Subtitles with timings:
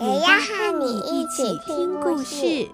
[0.00, 2.70] 也要和你一起听故事。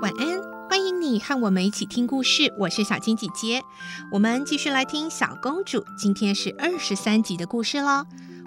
[0.00, 2.54] 晚安，欢迎你和我们一起听故事。
[2.56, 3.64] 我是小青姐姐，
[4.12, 5.84] 我们继续来听小公主。
[5.98, 8.04] 今天是二十三集的故事喽。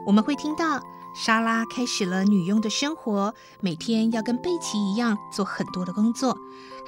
[0.07, 0.81] 我们会听到
[1.15, 6.35] 莎拉开始了女佣的生活，每天要跟贝奇一样做很多的工作，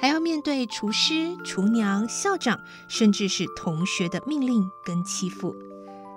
[0.00, 5.54] 还要面对厨师、厨娘、校长，甚至是同学的命令跟欺负。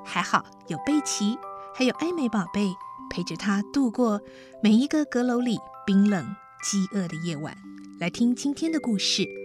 [0.04, 1.38] 还好有贝奇，
[1.76, 2.74] 还有艾美宝贝
[3.12, 4.20] 陪着她度过
[4.64, 7.56] 每一个阁楼里冰冷、饥饿的夜晚。
[8.00, 9.24] 来听今天的故事，《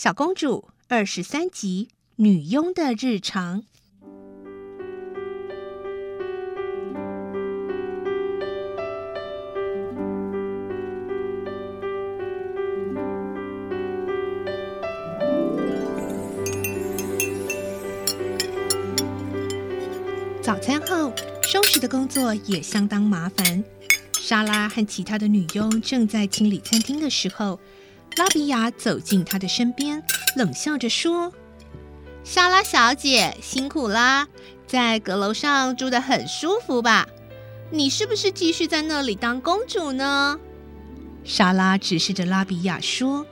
[0.00, 3.64] 小公主》二十三集：女佣的日常。
[20.40, 23.64] 早餐后，收拾的工作也相当麻烦。
[24.12, 27.58] 莎拉和其他的女佣正在清理餐厅的时候，
[28.18, 30.02] 拉比亚走进她的身边，
[30.34, 31.32] 冷笑着说
[32.24, 34.26] ：“莎拉小姐，辛苦啦，
[34.66, 37.06] 在阁楼上住得很舒服吧？
[37.70, 40.40] 你是不是继续在那里当公主呢？”
[41.22, 43.24] 莎拉指示着拉比亚说：“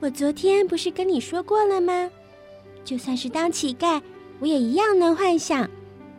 [0.00, 2.10] 我昨天不是跟你说过了吗？
[2.84, 4.02] 就算是当乞丐，
[4.40, 5.70] 我也一样能幻想。”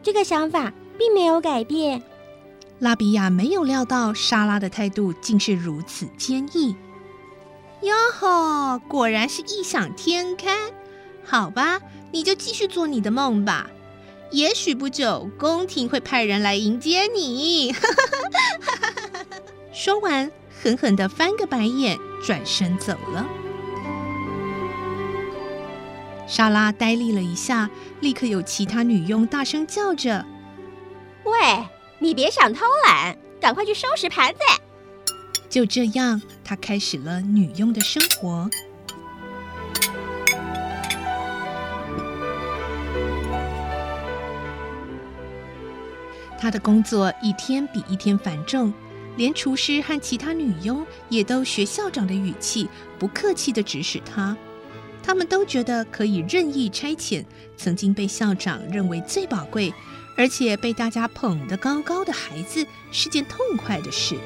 [0.01, 2.01] 这个想法并没有改变。
[2.79, 6.75] 拉比亚没有料到莎拉的态度竟是如此坚毅。
[7.83, 10.71] 哟吼，果然是异想天开。
[11.25, 13.69] 好吧，你就继续做你的梦吧。
[14.31, 17.75] 也许不久，宫廷会派人来迎接你。
[19.73, 23.27] 说完，狠狠的翻个白眼，转身走了。
[26.25, 30.25] 莎拉呆立了一下，立刻有其他女佣大声叫着
[31.25, 31.66] ：“喂，
[31.99, 34.39] 你别想偷懒，赶快去收拾盘子！”
[35.53, 38.50] 就这样，她开始了女佣的生活。
[46.40, 48.74] 她的工作一天比一天繁重，
[49.16, 54.35] 连厨师和其他女佣也都学校长的语气，不客气的指使她。
[55.03, 57.24] 他们都觉得可以任意差遣
[57.56, 59.72] 曾经被校长认为最宝贵，
[60.18, 64.18] 而且被大家捧得高高的孩子是件痛快的事。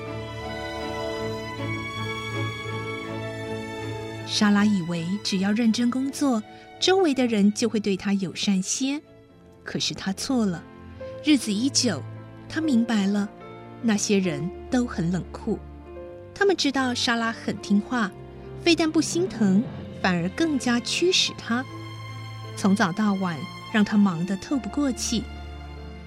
[4.27, 6.43] 莎拉以为只要认真工作，
[6.81, 9.01] 周围的人就会对她友善些。
[9.63, 10.61] 可是她错了。
[11.23, 12.03] 日子一久，
[12.49, 13.27] 她明白了，
[13.81, 15.57] 那些人都很冷酷。
[16.35, 18.11] 他们知道莎拉很听话，
[18.61, 19.63] 非但不心疼。
[19.99, 21.65] 反而更加驱使她，
[22.55, 23.35] 从早到晚
[23.73, 25.23] 让她忙得透不过气。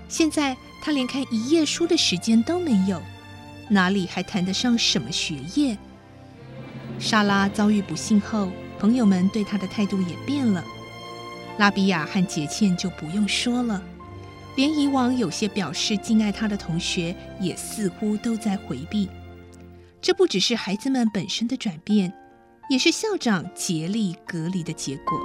[0.09, 3.03] 现在她连看一页书的时间都没有，
[3.69, 5.77] 哪里还谈得上什么学业？
[7.01, 10.63] 莎拉遭遇不幸后，朋友们对她的态度也变了。
[11.59, 13.83] 拉比亚和杰茜就不用说了，
[14.55, 19.09] 连以往有些表示敬爱她的同学，也似乎都在回避。
[20.01, 22.13] 这不只是孩子们本身的转变。
[22.71, 25.21] 也是校长竭力隔离的结果。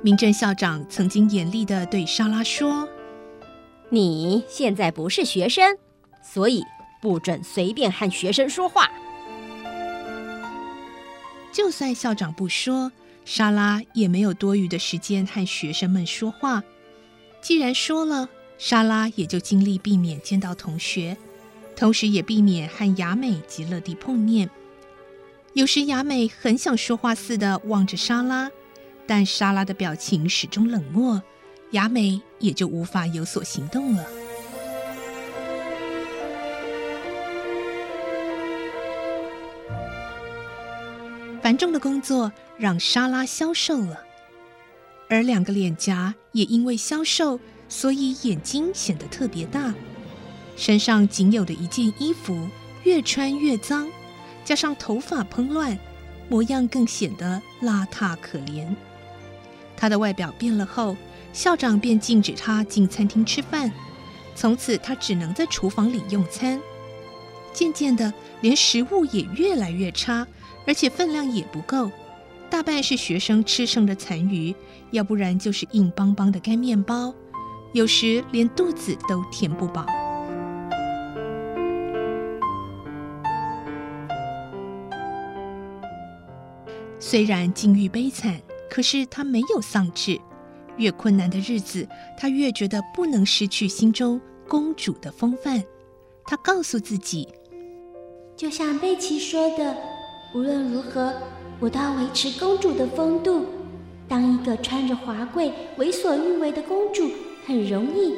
[0.00, 2.88] 明正校长曾经严厉地对莎拉说
[3.90, 5.76] ：“你现在不是学生，
[6.22, 6.62] 所以
[7.02, 8.88] 不准随便和学生说话。”
[11.58, 12.92] 就算校长不说，
[13.24, 16.62] 莎拉也没有多余的时间和学生们说话。
[17.40, 18.28] 既然说了，
[18.58, 21.16] 莎拉也就尽力避免见到同学，
[21.74, 24.48] 同时也避免和雅美及乐蒂碰面。
[25.52, 28.48] 有时雅美很想说话似的望着莎拉，
[29.04, 31.20] 但莎拉的表情始终冷漠，
[31.72, 34.06] 雅美也就无法有所行动了。
[41.48, 44.04] 繁重的工作让莎拉消瘦了，
[45.08, 47.40] 而两个脸颊也因为消瘦，
[47.70, 49.72] 所以眼睛显得特别大。
[50.58, 52.46] 身上仅有的一件衣服
[52.84, 53.88] 越穿越脏，
[54.44, 55.78] 加上头发蓬乱，
[56.28, 58.66] 模样更显得邋遢可怜。
[59.74, 60.98] 他的外表变了后，
[61.32, 63.72] 校长便禁止他进餐厅吃饭，
[64.34, 66.60] 从此他只能在厨房里用餐。
[67.54, 68.12] 渐渐的，
[68.42, 70.26] 连食物也越来越差。
[70.66, 71.90] 而且分量也不够，
[72.50, 74.54] 大半是学生吃剩的残余，
[74.90, 77.14] 要不然就是硬邦邦的干面包，
[77.72, 79.86] 有时连肚子都填不饱。
[87.00, 88.38] 虽然境遇悲惨，
[88.68, 90.20] 可是他没有丧志。
[90.76, 95.64] 越困难的日子，他越觉得不能失去心中公主的风范。
[96.24, 97.26] 他告诉自己，
[98.36, 99.97] 就像贝奇说的。
[100.34, 101.12] 无论如何，
[101.58, 103.46] 我都要维持公主的风度。
[104.06, 107.08] 当一个穿着华贵、为所欲为的公主
[107.46, 108.14] 很容易，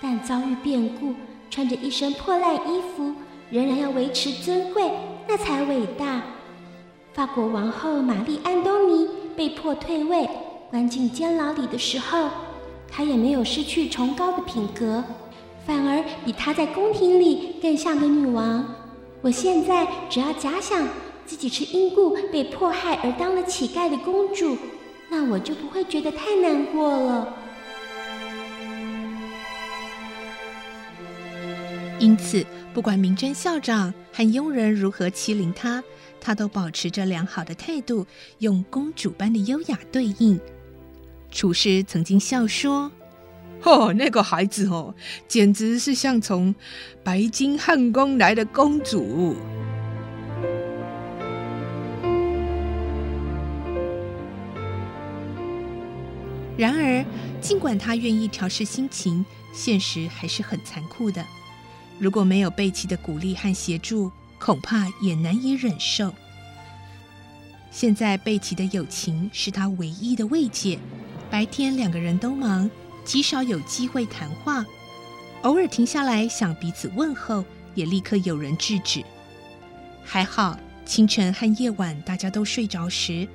[0.00, 1.14] 但遭遇变故，
[1.50, 3.12] 穿着一身破烂衣服，
[3.50, 4.90] 仍然要维持尊贵，
[5.28, 6.22] 那才伟大。
[7.12, 10.28] 法国王后玛丽·安东尼被迫退位，
[10.70, 12.28] 关进监牢里的时候，
[12.88, 15.02] 她也没有失去崇高的品格，
[15.66, 18.64] 反而比她在宫廷里更像个女王。
[19.22, 20.86] 我现在只要假想。
[21.26, 24.56] 自己是因故被迫害而当了乞丐的公主，
[25.10, 27.34] 那我就不会觉得太难过了。
[31.98, 35.82] 因此，不管明真校长和佣人如何欺凌她，
[36.20, 38.06] 她都保持着良好的态度，
[38.38, 40.38] 用公主般的优雅对应。
[41.30, 42.90] 厨师曾经笑说
[43.64, 44.94] ：“哦，那个孩子哦，
[45.26, 46.54] 简直是像从
[47.02, 49.34] 白金汉宫来的公主。”
[56.56, 57.04] 然而，
[57.40, 61.24] 尽管他愿意调试心情，现实还是很残酷的。
[61.98, 66.12] 如果没有贝奇的鼓励和协助，恐怕也难以忍受。
[67.70, 70.78] 现在，贝奇的友情是他唯一的慰藉。
[71.30, 72.70] 白天两个人都忙，
[73.04, 74.64] 极少有机会谈话。
[75.42, 77.44] 偶尔停下来想彼此问候，
[77.74, 79.04] 也立刻有人制止。
[80.02, 83.28] 还好，清晨和夜晚大家都睡着时，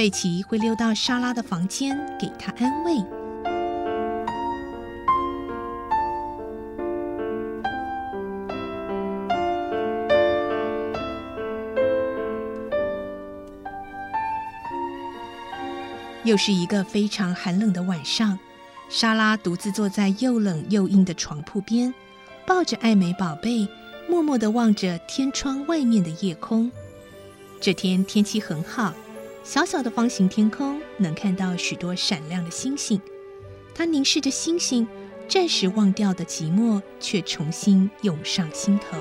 [0.00, 3.04] 贝奇会溜到莎拉的房间，给她安慰。
[16.24, 18.38] 又是一个非常寒冷的晚上，
[18.88, 21.92] 莎拉独自坐在又冷又硬的床铺边，
[22.46, 23.68] 抱着爱美宝贝，
[24.08, 26.72] 默默的望着天窗外面的夜空。
[27.60, 28.94] 这天天气很好。
[29.50, 33.00] 小小的方形天空能看到许多闪亮的星星，
[33.74, 34.86] 他凝视着星星，
[35.26, 38.96] 暂时忘掉的寂寞却重新涌上心头。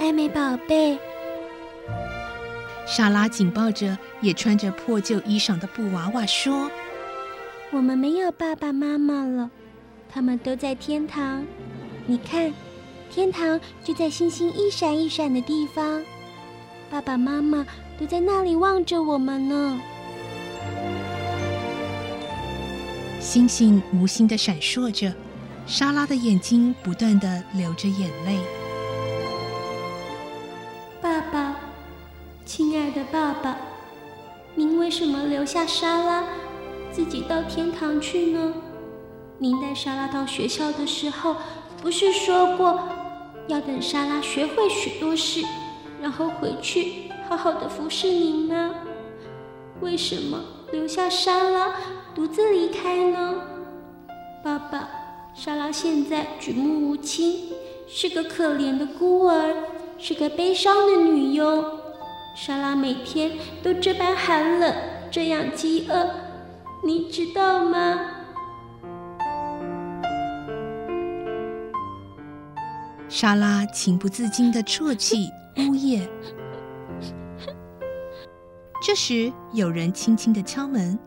[0.00, 0.98] 艾美宝贝，
[2.86, 6.70] 莎拉紧抱着也穿着破旧衣裳的布娃娃说
[7.70, 9.50] ：“我们没有爸爸妈妈了，
[10.08, 11.44] 他们都在天堂。
[12.06, 12.50] 你看。”
[13.16, 16.04] 天堂就在星星一闪一闪的地方，
[16.90, 17.64] 爸爸妈妈
[17.98, 19.80] 都在那里望着我们呢。
[23.18, 25.10] 星星无心的闪烁着，
[25.66, 28.38] 莎拉的眼睛不断的流着眼泪。
[31.00, 31.56] 爸爸，
[32.44, 33.56] 亲爱的爸爸，
[34.54, 36.22] 您为什么留下莎拉，
[36.92, 38.52] 自己到天堂去呢？
[39.38, 41.36] 您带莎拉到学校的时候，
[41.80, 42.78] 不是说过？
[43.48, 45.42] 要等莎拉学会许多事，
[46.02, 48.74] 然后回去好好的服侍您吗？
[49.80, 51.74] 为什么留下莎拉
[52.14, 53.34] 独自离开呢？
[54.42, 54.88] 爸爸，
[55.34, 57.52] 莎拉现在举目无亲，
[57.86, 59.54] 是个可怜的孤儿，
[59.98, 61.64] 是个悲伤的女佣。
[62.34, 64.74] 莎拉每天都这般寒冷，
[65.10, 66.10] 这样饥饿，
[66.84, 68.15] 你知道吗？
[73.18, 76.06] 莎拉情不自禁地啜泣呜咽。
[78.84, 80.98] 这时，有人轻轻地敲门。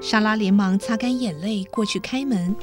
[0.00, 2.54] 莎拉连忙擦干眼泪，过去开门。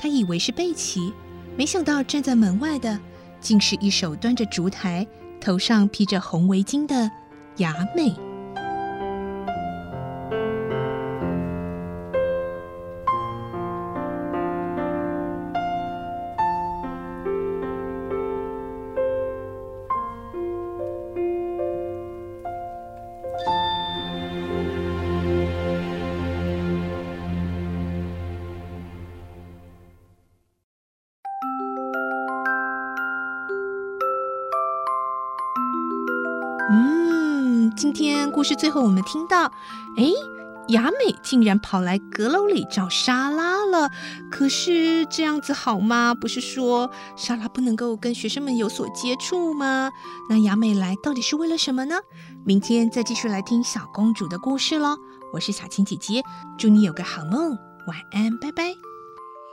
[0.00, 1.14] 她以为是贝奇，
[1.56, 2.98] 没想到站在门外的，
[3.40, 5.06] 竟是一手端着烛台、
[5.40, 7.08] 头上披着红围巾的
[7.58, 8.12] 雅美。
[38.30, 39.44] 故事最后我们听到，
[39.96, 40.04] 哎，
[40.68, 43.90] 雅美竟然跑来阁楼里找莎拉了。
[44.30, 46.14] 可是这样子好吗？
[46.14, 49.90] 不是说莎拉不能够跟学生们有所接触吗？
[50.28, 51.96] 那雅美来到底是为了什么呢？
[52.44, 54.96] 明天再继续来听小公主的故事喽。
[55.32, 56.22] 我是小青姐姐，
[56.58, 57.50] 祝你有个好梦，
[57.86, 58.64] 晚安，拜拜。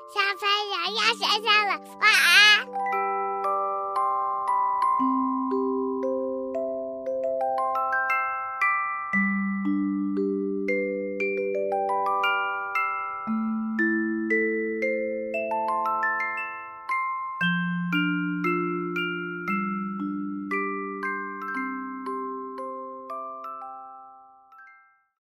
[0.10, 3.27] 小朋友要睡觉了，晚安。